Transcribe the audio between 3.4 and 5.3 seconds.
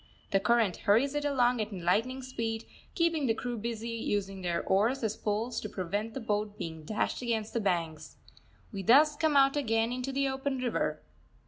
busy using their oars as